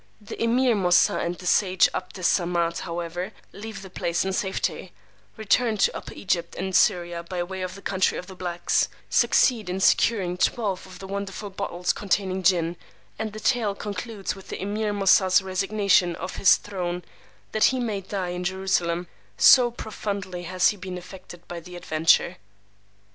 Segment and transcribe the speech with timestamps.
[0.19, 4.93] The Emeer Moosà and the sage 'Abd Es Samad, however, leave the place in safety,
[5.37, 9.69] return to Upper Egypt and Syria by way of the Country of the Blacks, succeed
[9.69, 12.77] in securing twelve of the wonderful bottles containing Jinn,
[13.19, 17.03] and the tale concludes with the Emeer Moosà's resignation of his throne
[17.51, 19.05] that he may die in Jerusalem,
[19.37, 22.37] so profoundly has he been affected by the adventure.